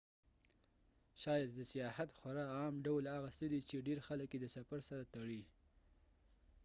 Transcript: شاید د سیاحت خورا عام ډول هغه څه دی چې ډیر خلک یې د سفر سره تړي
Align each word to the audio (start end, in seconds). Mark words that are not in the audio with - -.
شاید 1.21 1.49
د 1.53 1.59
سیاحت 1.71 2.09
خورا 2.17 2.45
عام 2.55 2.75
ډول 2.85 3.03
هغه 3.15 3.29
څه 3.37 3.45
دی 3.51 3.59
چې 3.69 3.85
ډیر 3.87 3.99
خلک 4.07 4.29
یې 4.33 4.39
د 4.41 4.47
سفر 4.55 4.79
سره 4.89 5.03
تړي 5.15 5.43